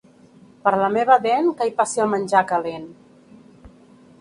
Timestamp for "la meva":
0.83-1.17